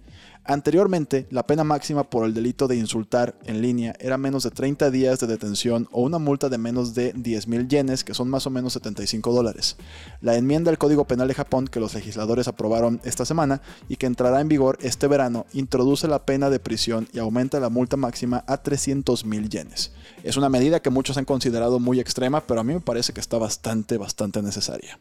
Anteriormente, 0.45 1.25
la 1.29 1.47
pena 1.47 1.63
máxima 1.63 2.03
por 2.03 2.25
el 2.25 2.33
delito 2.33 2.67
de 2.67 2.75
insultar 2.75 3.35
en 3.45 3.61
línea 3.61 3.95
era 3.99 4.17
menos 4.17 4.43
de 4.43 4.51
30 4.51 4.91
días 4.91 5.19
de 5.19 5.27
detención 5.27 5.87
o 5.91 6.01
una 6.01 6.19
multa 6.19 6.49
de 6.49 6.57
menos 6.57 6.93
de 6.93 7.13
10.000 7.15 7.69
yenes, 7.69 8.03
que 8.03 8.13
son 8.13 8.29
más 8.29 8.45
o 8.45 8.49
menos 8.49 8.73
75 8.73 9.31
dólares. 9.31 9.77
La 10.19 10.35
enmienda 10.35 10.69
al 10.69 10.77
Código 10.77 11.05
Penal 11.05 11.29
de 11.29 11.33
Japón 11.33 11.69
que 11.69 11.79
los 11.79 11.93
legisladores 11.93 12.49
aprobaron 12.49 12.99
esta 13.05 13.23
semana 13.23 13.61
y 13.87 13.95
que 13.95 14.05
entrará 14.05 14.41
en 14.41 14.49
vigor 14.49 14.77
este 14.81 15.07
verano 15.07 15.45
introduce 15.53 16.09
la 16.09 16.25
pena 16.25 16.49
de 16.49 16.59
prisión 16.59 17.07
y 17.13 17.19
aumenta 17.19 17.61
la 17.61 17.69
multa 17.69 17.95
máxima 17.95 18.43
a 18.45 18.61
300.000 18.61 19.47
yenes. 19.47 19.93
Es 20.23 20.35
una 20.35 20.49
medida 20.49 20.81
que 20.81 20.89
muchos 20.89 21.17
han 21.17 21.25
considerado 21.25 21.79
muy 21.79 22.01
extrema, 22.01 22.41
pero 22.41 22.59
a 22.59 22.63
mí 22.65 22.73
me 22.73 22.81
parece 22.81 23.13
que 23.13 23.21
está 23.21 23.37
bastante, 23.37 23.97
bastante 23.97 24.41
necesaria. 24.41 24.99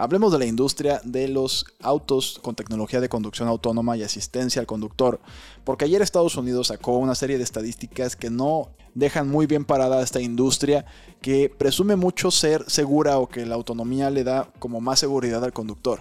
Hablemos 0.00 0.30
de 0.30 0.38
la 0.38 0.46
industria 0.46 1.00
de 1.02 1.26
los 1.26 1.66
autos 1.82 2.38
con 2.40 2.54
tecnología 2.54 3.00
de 3.00 3.08
conducción 3.08 3.48
autónoma 3.48 3.96
y 3.96 4.04
asistencia 4.04 4.60
al 4.60 4.66
conductor, 4.66 5.18
porque 5.64 5.86
ayer 5.86 6.00
Estados 6.02 6.36
Unidos 6.36 6.68
sacó 6.68 6.98
una 6.98 7.16
serie 7.16 7.36
de 7.36 7.42
estadísticas 7.42 8.14
que 8.14 8.30
no 8.30 8.68
dejan 8.94 9.28
muy 9.28 9.46
bien 9.46 9.64
parada 9.64 10.00
esta 10.00 10.20
industria 10.20 10.84
que 11.20 11.52
presume 11.56 11.96
mucho 11.96 12.30
ser 12.30 12.64
segura 12.68 13.18
o 13.18 13.28
que 13.28 13.44
la 13.44 13.56
autonomía 13.56 14.08
le 14.10 14.22
da 14.22 14.48
como 14.60 14.80
más 14.80 15.00
seguridad 15.00 15.42
al 15.42 15.52
conductor. 15.52 15.98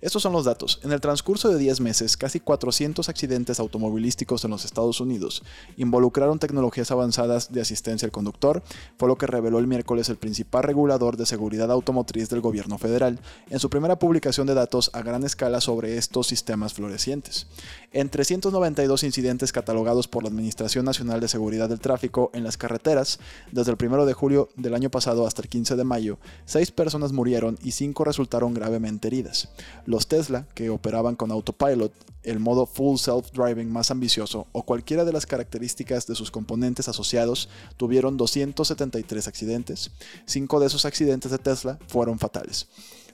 Estos 0.00 0.22
son 0.22 0.32
los 0.32 0.44
datos. 0.44 0.78
En 0.84 0.92
el 0.92 1.00
transcurso 1.00 1.48
de 1.48 1.58
10 1.58 1.80
meses, 1.80 2.16
casi 2.16 2.38
400 2.38 3.08
accidentes 3.08 3.58
automovilísticos 3.58 4.44
en 4.44 4.52
los 4.52 4.64
Estados 4.64 5.00
Unidos 5.00 5.42
involucraron 5.76 6.38
tecnologías 6.38 6.92
avanzadas 6.92 7.52
de 7.52 7.60
asistencia 7.60 8.06
al 8.06 8.12
conductor, 8.12 8.62
fue 8.96 9.08
lo 9.08 9.18
que 9.18 9.26
reveló 9.26 9.58
el 9.58 9.66
miércoles 9.66 10.08
el 10.08 10.16
principal 10.16 10.62
regulador 10.62 11.16
de 11.16 11.26
seguridad 11.26 11.72
automotriz 11.72 12.28
del 12.28 12.40
gobierno 12.40 12.78
federal 12.78 13.18
en 13.50 13.58
su 13.58 13.70
primera 13.70 13.98
publicación 13.98 14.46
de 14.46 14.54
datos 14.54 14.90
a 14.92 15.02
gran 15.02 15.24
escala 15.24 15.60
sobre 15.60 15.96
estos 15.96 16.28
sistemas 16.28 16.74
florecientes. 16.74 17.48
En 17.90 18.08
392 18.08 19.02
incidentes 19.02 19.50
catalogados 19.50 20.06
por 20.06 20.22
la 20.22 20.28
Administración 20.28 20.84
Nacional 20.84 21.18
de 21.18 21.26
Seguridad 21.26 21.68
del 21.68 21.80
Tráfico 21.80 22.30
en 22.34 22.44
las 22.44 22.56
carreteras, 22.56 23.18
desde 23.50 23.72
el 23.72 23.78
1 23.84 24.06
de 24.06 24.12
julio 24.12 24.48
del 24.54 24.74
año 24.74 24.90
pasado 24.90 25.26
hasta 25.26 25.42
el 25.42 25.48
15 25.48 25.74
de 25.74 25.82
mayo, 25.82 26.18
6 26.44 26.70
personas 26.70 27.10
murieron 27.10 27.58
y 27.64 27.72
5 27.72 28.04
resultaron 28.04 28.54
gravemente 28.54 29.08
heridas. 29.08 29.48
Los 29.88 30.06
Tesla, 30.06 30.46
que 30.54 30.68
operaban 30.68 31.16
con 31.16 31.30
autopilot, 31.30 31.90
el 32.22 32.40
modo 32.40 32.66
full 32.66 32.96
self-driving 32.96 33.70
más 33.70 33.90
ambicioso 33.90 34.46
o 34.52 34.62
cualquiera 34.62 35.06
de 35.06 35.14
las 35.14 35.24
características 35.24 36.06
de 36.06 36.14
sus 36.14 36.30
componentes 36.30 36.88
asociados, 36.88 37.48
tuvieron 37.78 38.18
273 38.18 39.26
accidentes. 39.26 39.90
Cinco 40.26 40.60
de 40.60 40.66
esos 40.66 40.84
accidentes 40.84 41.30
de 41.30 41.38
Tesla 41.38 41.78
fueron 41.88 42.18
fatales. 42.18 42.68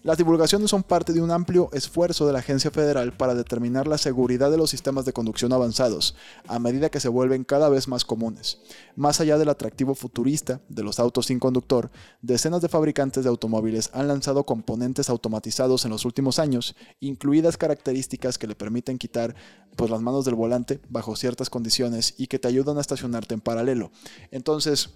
Las 0.04 0.18
divulgaciones 0.18 0.68
son 0.68 0.82
parte 0.82 1.14
de 1.14 1.22
un 1.22 1.30
amplio 1.30 1.70
esfuerzo 1.72 2.26
de 2.26 2.34
la 2.34 2.40
Agencia 2.40 2.70
Federal 2.70 3.14
para 3.14 3.34
determinar 3.34 3.88
la 3.88 3.96
seguridad 3.96 4.50
de 4.50 4.58
los 4.58 4.68
sistemas 4.68 5.06
de 5.06 5.14
conducción 5.14 5.50
avanzados, 5.54 6.14
a 6.46 6.58
medida 6.58 6.90
que 6.90 7.00
se 7.00 7.08
vuelven 7.08 7.42
cada 7.42 7.70
vez 7.70 7.88
más 7.88 8.04
comunes. 8.04 8.58
Más 8.96 9.22
allá 9.22 9.38
del 9.38 9.48
atractivo 9.48 9.94
futurista 9.94 10.60
de 10.68 10.82
los 10.82 11.00
autos 11.00 11.24
sin 11.24 11.38
conductor, 11.38 11.90
decenas 12.20 12.60
de 12.60 12.68
fabricantes 12.68 13.24
de 13.24 13.30
automóviles 13.30 13.88
han 13.94 14.06
lanzado 14.06 14.44
componentes 14.44 15.08
automatizados 15.08 15.86
en 15.86 15.92
los 15.92 16.04
últimos 16.04 16.38
años, 16.38 16.63
incluidas 17.00 17.56
características 17.56 18.38
que 18.38 18.46
le 18.46 18.54
permiten 18.54 18.98
quitar 18.98 19.34
pues, 19.76 19.90
las 19.90 20.00
manos 20.00 20.24
del 20.24 20.34
volante 20.34 20.80
bajo 20.88 21.16
ciertas 21.16 21.50
condiciones 21.50 22.14
y 22.16 22.26
que 22.28 22.38
te 22.38 22.48
ayudan 22.48 22.78
a 22.78 22.80
estacionarte 22.80 23.34
en 23.34 23.40
paralelo. 23.40 23.90
Entonces, 24.30 24.90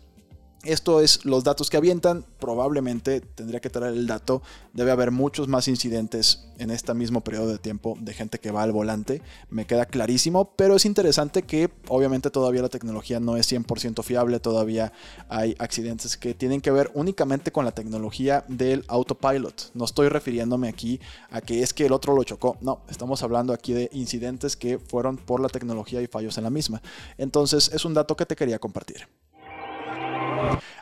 esto 0.65 1.01
es 1.01 1.25
los 1.25 1.45
datos 1.45 1.71
que 1.71 1.77
avientan. 1.77 2.25
Probablemente 2.41 3.21
tendría 3.21 3.61
que 3.61 3.71
traer 3.71 3.95
el 3.95 4.07
dato. 4.07 4.43
Debe 4.73 4.91
haber 4.91 5.13
muchos 5.13 5.47
más 5.47 5.69
incidentes 5.69 6.47
en 6.59 6.71
este 6.71 6.93
mismo 6.95 7.21
periodo 7.21 7.49
de 7.49 7.59
tiempo 7.59 7.97
de 8.01 8.13
gente 8.13 8.41
que 8.41 8.51
va 8.51 8.65
al 8.65 8.73
volante. 8.73 9.23
Me 9.51 9.67
queda 9.67 9.87
clarísimo, 9.87 10.53
pero 10.57 10.75
es 10.75 10.85
interesante 10.85 11.43
que 11.43 11.71
obviamente 11.87 12.31
todavía 12.31 12.63
la 12.63 12.69
tecnología 12.69 13.21
no 13.21 13.37
es 13.37 13.51
100% 13.51 14.03
fiable. 14.03 14.41
Todavía 14.41 14.93
hay 15.29 15.55
accidentes 15.61 16.17
que 16.17 16.35
tienen 16.35 16.61
que 16.61 16.73
ver 16.73 16.91
únicamente 16.95 17.53
con 17.53 17.65
la 17.65 17.73
tecnología 17.73 18.45
del 18.49 18.85
autopilot. 18.89 19.71
No 19.75 19.85
estoy 19.85 20.09
refiriéndome 20.09 20.69
aquí 20.69 21.01
a 21.31 21.41
que 21.41 21.63
es 21.63 21.73
que 21.73 21.87
el 21.87 21.93
otro 21.93 22.15
lo 22.15 22.25
chocó. 22.25 22.57
No, 22.61 22.81
estamos 22.89 23.23
hablando 23.23 23.53
aquí 23.53 23.73
de 23.73 23.91
incidentes 23.93 24.57
que 24.57 24.79
fueron 24.79 25.19
por 25.19 25.41
la 25.41 25.49
tecnología 25.49 26.03
y 26.03 26.09
fallos 26.09 26.37
en 26.37 26.45
la 26.45 26.51
misma. 26.51 26.83
Entonces 27.17 27.71
es 27.73 27.85
un 27.85 27.95
dato 27.95 28.17
que 28.17 28.27
te 28.27 28.35
quería 28.35 28.59
compartir. 28.59 29.07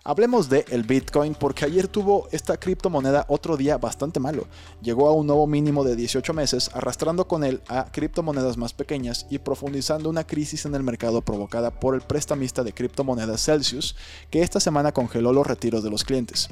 Hablemos 0.08 0.48
de 0.48 0.64
el 0.70 0.84
Bitcoin 0.84 1.34
porque 1.34 1.64
ayer 1.64 1.88
tuvo 1.88 2.28
esta 2.30 2.56
criptomoneda 2.58 3.26
otro 3.28 3.56
día 3.56 3.76
bastante 3.76 4.20
malo. 4.20 4.46
Llegó 4.80 5.08
a 5.08 5.12
un 5.12 5.26
nuevo 5.26 5.48
mínimo 5.48 5.82
de 5.82 5.96
18 5.96 6.32
meses, 6.32 6.70
arrastrando 6.74 7.26
con 7.26 7.42
él 7.42 7.60
a 7.66 7.86
criptomonedas 7.90 8.56
más 8.56 8.72
pequeñas 8.72 9.26
y 9.30 9.40
profundizando 9.40 10.08
una 10.08 10.24
crisis 10.24 10.64
en 10.64 10.76
el 10.76 10.84
mercado 10.84 11.22
provocada 11.22 11.72
por 11.72 11.96
el 11.96 12.02
prestamista 12.02 12.62
de 12.62 12.72
criptomonedas 12.72 13.42
Celsius, 13.42 13.96
que 14.30 14.42
esta 14.42 14.60
semana 14.60 14.92
congeló 14.92 15.32
los 15.32 15.44
retiros 15.44 15.82
de 15.82 15.90
los 15.90 16.04
clientes. 16.04 16.50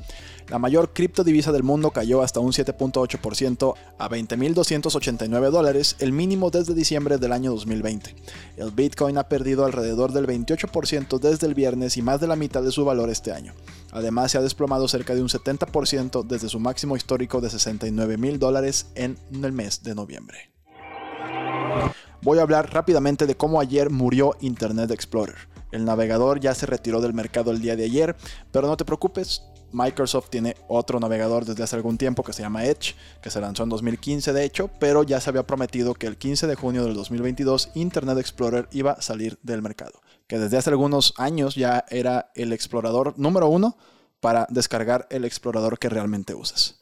La 0.48 0.58
mayor 0.58 0.92
criptodivisa 0.92 1.52
del 1.52 1.62
mundo 1.62 1.92
cayó 1.92 2.22
hasta 2.22 2.40
un 2.40 2.50
7.8% 2.50 3.74
a 3.98 4.08
20.289 4.08 5.50
dólares, 5.50 5.94
el 6.00 6.10
mínimo 6.10 6.50
desde 6.50 6.74
diciembre 6.74 7.18
del 7.18 7.30
año 7.30 7.52
2020. 7.52 8.16
El 8.56 8.72
Bitcoin 8.72 9.16
ha 9.16 9.28
perdido 9.28 9.64
alrededor 9.64 10.12
del 10.12 10.26
28% 10.26 11.20
desde 11.20 11.46
el 11.46 11.54
viernes 11.54 11.96
y 11.96 12.02
más 12.02 12.20
de 12.20 12.26
la 12.26 12.34
mitad 12.34 12.62
de 12.62 12.72
su 12.72 12.84
valor 12.84 13.10
este 13.10 13.30
año. 13.32 13.43
Además, 13.92 14.32
se 14.32 14.38
ha 14.38 14.42
desplomado 14.42 14.88
cerca 14.88 15.14
de 15.14 15.22
un 15.22 15.28
70% 15.28 16.24
desde 16.24 16.48
su 16.48 16.58
máximo 16.58 16.96
histórico 16.96 17.40
de 17.40 17.50
69 17.50 18.16
mil 18.16 18.38
dólares 18.38 18.86
en 18.94 19.18
el 19.42 19.52
mes 19.52 19.82
de 19.82 19.94
noviembre. 19.94 20.50
Voy 22.22 22.38
a 22.38 22.42
hablar 22.42 22.72
rápidamente 22.72 23.26
de 23.26 23.36
cómo 23.36 23.60
ayer 23.60 23.90
murió 23.90 24.36
Internet 24.40 24.90
Explorer. 24.90 25.36
El 25.72 25.84
navegador 25.84 26.40
ya 26.40 26.54
se 26.54 26.66
retiró 26.66 27.00
del 27.00 27.14
mercado 27.14 27.50
el 27.50 27.60
día 27.60 27.76
de 27.76 27.84
ayer, 27.84 28.16
pero 28.50 28.66
no 28.66 28.76
te 28.76 28.84
preocupes, 28.84 29.42
Microsoft 29.74 30.30
tiene 30.30 30.56
otro 30.68 31.00
navegador 31.00 31.44
desde 31.44 31.64
hace 31.64 31.74
algún 31.74 31.98
tiempo 31.98 32.22
que 32.22 32.32
se 32.32 32.42
llama 32.42 32.64
Edge, 32.64 32.94
que 33.20 33.30
se 33.30 33.40
lanzó 33.40 33.64
en 33.64 33.70
2015 33.70 34.32
de 34.32 34.44
hecho, 34.44 34.70
pero 34.78 35.02
ya 35.02 35.20
se 35.20 35.30
había 35.30 35.46
prometido 35.46 35.94
que 35.94 36.06
el 36.06 36.16
15 36.16 36.46
de 36.46 36.54
junio 36.54 36.84
del 36.84 36.94
2022 36.94 37.70
Internet 37.74 38.18
Explorer 38.18 38.68
iba 38.70 38.92
a 38.92 39.02
salir 39.02 39.36
del 39.42 39.62
mercado, 39.62 40.00
que 40.26 40.38
desde 40.38 40.56
hace 40.56 40.70
algunos 40.70 41.14
años 41.16 41.54
ya 41.54 41.84
era 41.88 42.30
el 42.34 42.52
explorador 42.52 43.14
número 43.18 43.48
uno 43.48 43.76
para 44.20 44.46
descargar 44.50 45.06
el 45.10 45.24
explorador 45.24 45.78
que 45.78 45.88
realmente 45.88 46.34
usas. 46.34 46.80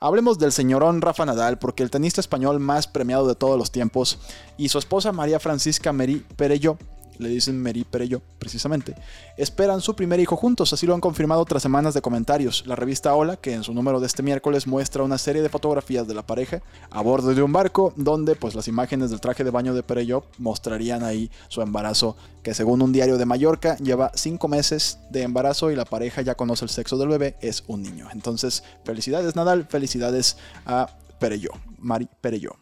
Hablemos 0.00 0.38
del 0.38 0.52
señorón 0.52 1.00
Rafa 1.00 1.24
Nadal, 1.24 1.58
porque 1.58 1.82
el 1.82 1.90
tenista 1.90 2.20
español 2.20 2.58
más 2.58 2.88
premiado 2.88 3.26
de 3.28 3.36
todos 3.36 3.56
los 3.56 3.70
tiempos 3.70 4.18
y 4.56 4.68
su 4.68 4.78
esposa 4.78 5.12
María 5.12 5.38
Francisca 5.38 5.92
Meri 5.92 6.26
Perello 6.36 6.76
le 7.18 7.28
dicen 7.28 7.60
Meri 7.60 7.84
Perello, 7.84 8.22
precisamente, 8.38 8.94
esperan 9.36 9.80
su 9.80 9.94
primer 9.94 10.20
hijo 10.20 10.36
juntos, 10.36 10.72
así 10.72 10.86
lo 10.86 10.94
han 10.94 11.00
confirmado 11.00 11.44
tras 11.44 11.62
semanas 11.62 11.94
de 11.94 12.02
comentarios. 12.02 12.64
La 12.66 12.76
revista 12.76 13.14
Hola, 13.14 13.36
que 13.36 13.54
en 13.54 13.64
su 13.64 13.74
número 13.74 14.00
de 14.00 14.06
este 14.06 14.22
miércoles 14.22 14.66
muestra 14.66 15.02
una 15.02 15.18
serie 15.18 15.42
de 15.42 15.48
fotografías 15.48 16.06
de 16.06 16.14
la 16.14 16.26
pareja 16.26 16.62
a 16.90 17.00
bordo 17.02 17.34
de 17.34 17.42
un 17.42 17.52
barco, 17.52 17.92
donde 17.96 18.34
pues 18.34 18.54
las 18.54 18.68
imágenes 18.68 19.10
del 19.10 19.20
traje 19.20 19.44
de 19.44 19.50
baño 19.50 19.74
de 19.74 19.82
Perello 19.82 20.24
mostrarían 20.38 21.04
ahí 21.04 21.30
su 21.48 21.62
embarazo, 21.62 22.16
que 22.42 22.54
según 22.54 22.82
un 22.82 22.92
diario 22.92 23.18
de 23.18 23.26
Mallorca 23.26 23.76
lleva 23.76 24.12
cinco 24.14 24.48
meses 24.48 24.98
de 25.10 25.22
embarazo 25.22 25.70
y 25.70 25.76
la 25.76 25.84
pareja 25.84 26.22
ya 26.22 26.34
conoce 26.34 26.64
el 26.64 26.70
sexo 26.70 26.96
del 26.98 27.08
bebé, 27.08 27.36
es 27.40 27.64
un 27.66 27.82
niño. 27.82 28.08
Entonces, 28.12 28.64
felicidades 28.84 29.36
Nadal, 29.36 29.66
felicidades 29.68 30.36
a 30.66 30.88
Perello, 31.18 31.50
Mari 31.78 32.08
Perello. 32.20 32.56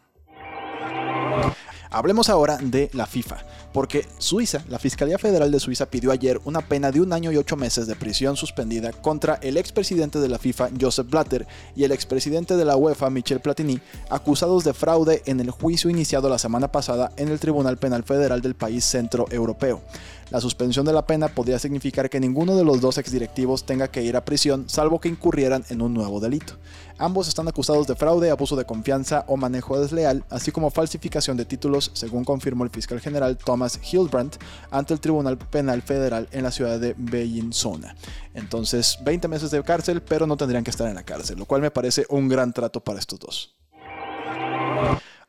Hablemos 1.92 2.28
ahora 2.28 2.56
de 2.62 2.88
la 2.92 3.04
FIFA, 3.04 3.38
porque 3.72 4.06
Suiza, 4.18 4.62
la 4.68 4.78
Fiscalía 4.78 5.18
Federal 5.18 5.50
de 5.50 5.58
Suiza 5.58 5.86
pidió 5.86 6.12
ayer 6.12 6.40
una 6.44 6.60
pena 6.60 6.92
de 6.92 7.00
un 7.00 7.12
año 7.12 7.32
y 7.32 7.36
ocho 7.36 7.56
meses 7.56 7.88
de 7.88 7.96
prisión 7.96 8.36
suspendida 8.36 8.92
contra 8.92 9.40
el 9.42 9.56
expresidente 9.56 10.20
de 10.20 10.28
la 10.28 10.38
FIFA, 10.38 10.68
Joseph 10.80 11.10
Blatter, 11.10 11.48
y 11.74 11.82
el 11.82 11.90
expresidente 11.90 12.56
de 12.56 12.64
la 12.64 12.76
UEFA, 12.76 13.10
Michel 13.10 13.40
Platini, 13.40 13.80
acusados 14.08 14.62
de 14.62 14.72
fraude 14.72 15.22
en 15.26 15.40
el 15.40 15.50
juicio 15.50 15.90
iniciado 15.90 16.28
la 16.28 16.38
semana 16.38 16.70
pasada 16.70 17.10
en 17.16 17.28
el 17.28 17.40
Tribunal 17.40 17.76
Penal 17.76 18.04
Federal 18.04 18.40
del 18.40 18.54
país 18.54 18.84
centro 18.84 19.26
europeo. 19.28 19.82
La 20.30 20.40
suspensión 20.40 20.86
de 20.86 20.92
la 20.92 21.06
pena 21.06 21.26
podría 21.26 21.58
significar 21.58 22.08
que 22.08 22.20
ninguno 22.20 22.54
de 22.54 22.62
los 22.62 22.80
dos 22.80 22.98
exdirectivos 22.98 23.66
tenga 23.66 23.88
que 23.88 24.04
ir 24.04 24.16
a 24.16 24.24
prisión, 24.24 24.68
salvo 24.68 25.00
que 25.00 25.08
incurrieran 25.08 25.64
en 25.70 25.82
un 25.82 25.92
nuevo 25.92 26.20
delito. 26.20 26.54
Ambos 26.98 27.26
están 27.26 27.48
acusados 27.48 27.88
de 27.88 27.96
fraude, 27.96 28.30
abuso 28.30 28.54
de 28.54 28.64
confianza 28.64 29.24
o 29.26 29.36
manejo 29.36 29.80
desleal, 29.80 30.22
así 30.30 30.52
como 30.52 30.70
falsificación 30.70 31.36
de 31.36 31.46
títulos, 31.46 31.79
según 31.94 32.24
confirmó 32.24 32.64
el 32.64 32.70
fiscal 32.70 33.00
general 33.00 33.38
Thomas 33.38 33.78
Hildebrandt 33.80 34.36
ante 34.70 34.94
el 34.94 35.00
Tribunal 35.00 35.38
Penal 35.38 35.82
Federal 35.82 36.28
en 36.32 36.42
la 36.42 36.50
ciudad 36.50 36.80
de 36.80 36.94
Bellinzona. 36.98 37.94
Entonces, 38.34 38.98
20 39.04 39.28
meses 39.28 39.50
de 39.50 39.62
cárcel, 39.62 40.02
pero 40.02 40.26
no 40.26 40.36
tendrían 40.36 40.64
que 40.64 40.70
estar 40.70 40.88
en 40.88 40.94
la 40.94 41.04
cárcel, 41.04 41.38
lo 41.38 41.46
cual 41.46 41.62
me 41.62 41.70
parece 41.70 42.06
un 42.08 42.28
gran 42.28 42.52
trato 42.52 42.80
para 42.80 42.98
estos 42.98 43.18
dos. 43.18 43.54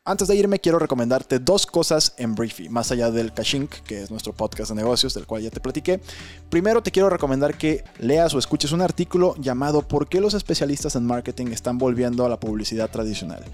Antes 0.04 0.26
de 0.26 0.34
irme, 0.34 0.58
quiero 0.58 0.80
recomendarte 0.80 1.38
dos 1.38 1.64
cosas 1.64 2.14
en 2.18 2.34
Briefy, 2.34 2.68
más 2.68 2.90
allá 2.90 3.12
del 3.12 3.32
Cashink, 3.32 3.70
que 3.86 4.02
es 4.02 4.10
nuestro 4.10 4.32
podcast 4.32 4.70
de 4.70 4.74
negocios, 4.74 5.14
del 5.14 5.26
cual 5.26 5.42
ya 5.42 5.50
te 5.50 5.60
platiqué. 5.60 6.00
Primero, 6.50 6.82
te 6.82 6.90
quiero 6.90 7.08
recomendar 7.08 7.56
que 7.56 7.84
leas 8.00 8.34
o 8.34 8.40
escuches 8.40 8.72
un 8.72 8.80
artículo 8.80 9.36
llamado 9.38 9.86
¿Por 9.86 10.08
qué 10.08 10.20
los 10.20 10.34
especialistas 10.34 10.96
en 10.96 11.06
marketing 11.06 11.52
están 11.52 11.78
volviendo 11.78 12.26
a 12.26 12.28
la 12.28 12.40
publicidad 12.40 12.90
tradicional? 12.90 13.44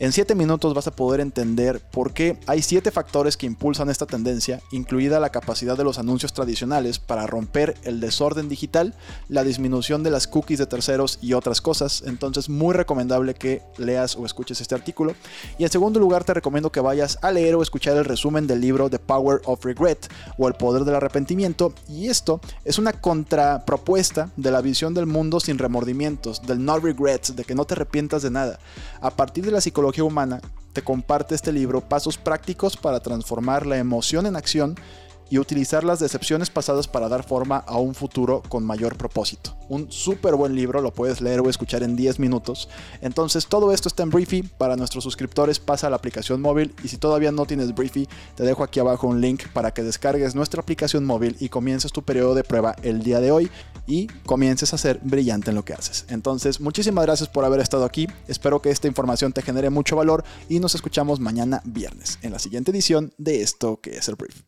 En 0.00 0.12
7 0.12 0.36
minutos 0.36 0.74
vas 0.74 0.86
a 0.86 0.94
poder 0.94 1.18
entender 1.18 1.80
por 1.80 2.12
qué 2.12 2.38
hay 2.46 2.62
7 2.62 2.92
factores 2.92 3.36
que 3.36 3.46
impulsan 3.46 3.90
esta 3.90 4.06
tendencia, 4.06 4.60
incluida 4.70 5.18
la 5.18 5.30
capacidad 5.30 5.76
de 5.76 5.82
los 5.82 5.98
anuncios 5.98 6.32
tradicionales 6.32 7.00
para 7.00 7.26
romper 7.26 7.76
el 7.82 7.98
desorden 7.98 8.48
digital, 8.48 8.94
la 9.28 9.42
disminución 9.42 10.04
de 10.04 10.12
las 10.12 10.28
cookies 10.28 10.60
de 10.60 10.66
terceros 10.66 11.18
y 11.20 11.32
otras 11.32 11.60
cosas. 11.60 12.04
Entonces, 12.06 12.48
muy 12.48 12.74
recomendable 12.74 13.34
que 13.34 13.60
leas 13.76 14.14
o 14.14 14.24
escuches 14.24 14.60
este 14.60 14.76
artículo. 14.76 15.16
Y 15.58 15.64
en 15.64 15.70
segundo 15.70 15.98
lugar, 15.98 16.22
te 16.22 16.32
recomiendo 16.32 16.70
que 16.70 16.78
vayas 16.78 17.18
a 17.20 17.32
leer 17.32 17.56
o 17.56 17.62
escuchar 17.62 17.96
el 17.96 18.04
resumen 18.04 18.46
del 18.46 18.60
libro 18.60 18.88
The 18.88 19.00
Power 19.00 19.40
of 19.46 19.64
Regret 19.64 20.08
o 20.38 20.46
El 20.46 20.54
Poder 20.54 20.84
del 20.84 20.94
Arrepentimiento. 20.94 21.72
Y 21.88 22.06
esto 22.06 22.40
es 22.64 22.78
una 22.78 22.92
contrapropuesta 22.92 24.30
de 24.36 24.52
la 24.52 24.60
visión 24.60 24.94
del 24.94 25.06
mundo 25.06 25.40
sin 25.40 25.58
remordimientos, 25.58 26.40
del 26.46 26.64
no 26.64 26.78
regrets, 26.78 27.34
de 27.34 27.42
que 27.42 27.56
no 27.56 27.64
te 27.64 27.74
arrepientas 27.74 28.22
de 28.22 28.30
nada. 28.30 28.60
A 29.00 29.10
partir 29.10 29.44
de 29.44 29.50
la 29.50 29.60
humana, 30.04 30.40
te 30.72 30.82
comparte 30.82 31.34
este 31.34 31.50
libro 31.50 31.80
pasos 31.80 32.18
prácticos 32.18 32.76
para 32.76 33.00
transformar 33.00 33.66
la 33.66 33.78
emoción 33.78 34.26
en 34.26 34.36
acción 34.36 34.76
y 35.30 35.38
utilizar 35.38 35.84
las 35.84 36.00
decepciones 36.00 36.50
pasadas 36.50 36.88
para 36.88 37.08
dar 37.08 37.24
forma 37.24 37.58
a 37.58 37.78
un 37.78 37.94
futuro 37.94 38.42
con 38.48 38.64
mayor 38.64 38.96
propósito. 38.96 39.56
Un 39.68 39.92
súper 39.92 40.34
buen 40.34 40.54
libro, 40.54 40.80
lo 40.80 40.92
puedes 40.92 41.20
leer 41.20 41.40
o 41.40 41.50
escuchar 41.50 41.82
en 41.82 41.96
10 41.96 42.18
minutos. 42.18 42.68
Entonces 43.00 43.46
todo 43.46 43.72
esto 43.72 43.88
está 43.88 44.02
en 44.02 44.10
Briefy, 44.10 44.42
para 44.42 44.76
nuestros 44.76 45.04
suscriptores 45.04 45.58
pasa 45.58 45.86
a 45.86 45.90
la 45.90 45.96
aplicación 45.96 46.40
móvil 46.40 46.74
y 46.82 46.88
si 46.88 46.96
todavía 46.96 47.32
no 47.32 47.46
tienes 47.46 47.74
Briefy, 47.74 48.08
te 48.34 48.44
dejo 48.44 48.64
aquí 48.64 48.80
abajo 48.80 49.06
un 49.06 49.20
link 49.20 49.46
para 49.52 49.72
que 49.72 49.82
descargues 49.82 50.34
nuestra 50.34 50.62
aplicación 50.62 51.04
móvil 51.04 51.36
y 51.40 51.48
comiences 51.48 51.92
tu 51.92 52.02
periodo 52.02 52.34
de 52.34 52.44
prueba 52.44 52.76
el 52.82 53.02
día 53.02 53.20
de 53.20 53.30
hoy 53.30 53.50
y 53.86 54.06
comiences 54.26 54.74
a 54.74 54.78
ser 54.78 55.00
brillante 55.02 55.50
en 55.50 55.56
lo 55.56 55.64
que 55.64 55.74
haces. 55.74 56.06
Entonces 56.08 56.60
muchísimas 56.60 57.04
gracias 57.04 57.28
por 57.28 57.44
haber 57.44 57.60
estado 57.60 57.84
aquí, 57.84 58.06
espero 58.26 58.62
que 58.62 58.70
esta 58.70 58.88
información 58.88 59.32
te 59.32 59.42
genere 59.42 59.70
mucho 59.70 59.96
valor 59.96 60.24
y 60.48 60.60
nos 60.60 60.74
escuchamos 60.74 61.20
mañana 61.20 61.62
viernes 61.64 62.18
en 62.22 62.32
la 62.32 62.38
siguiente 62.38 62.70
edición 62.70 63.12
de 63.18 63.42
esto 63.42 63.80
que 63.80 63.96
es 63.96 64.08
el 64.08 64.16
Brief. 64.16 64.47